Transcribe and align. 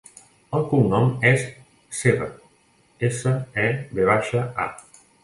El 0.59 0.63
cognom 0.69 1.11
és 1.31 1.43
Seva: 1.97 2.29
essa, 3.11 3.35
e, 3.65 3.67
ve 3.99 4.09
baixa, 4.09 4.43
a. 4.65 4.69